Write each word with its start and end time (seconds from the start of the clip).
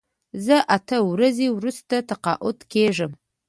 زه 0.45 0.57
اته 0.77 0.97
ورځې 1.11 1.47
وروسته 1.51 1.95
تقاعد 2.09 2.59
کېږم. 2.73 3.11